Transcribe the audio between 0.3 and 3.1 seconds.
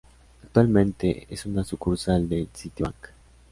Actualmente es una sucursal del Citibank.